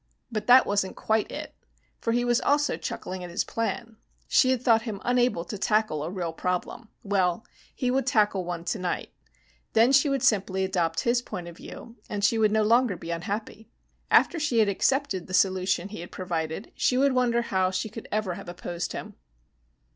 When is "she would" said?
9.91-10.23, 12.23-12.51, 16.75-17.13